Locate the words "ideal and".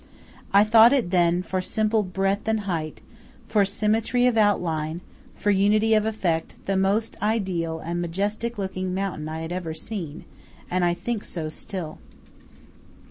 7.21-8.01